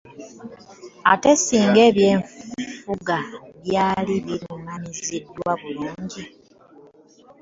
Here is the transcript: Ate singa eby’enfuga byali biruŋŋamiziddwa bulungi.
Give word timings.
Ate 1.11 1.31
singa 1.43 1.81
eby’enfuga 1.89 3.17
byali 3.63 4.13
biruŋŋamiziddwa 4.25 5.51
bulungi. 5.61 6.23